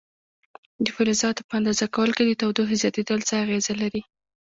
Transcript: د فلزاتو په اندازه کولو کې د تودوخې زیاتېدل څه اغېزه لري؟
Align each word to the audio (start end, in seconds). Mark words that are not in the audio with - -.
د 0.85 0.87
فلزاتو 0.95 1.41
په 1.49 1.53
اندازه 1.59 1.85
کولو 1.95 2.13
کې 2.17 2.23
د 2.25 2.31
تودوخې 2.41 2.75
زیاتېدل 2.83 3.19
څه 3.29 3.33
اغېزه 3.43 3.73
لري؟ 3.81 4.01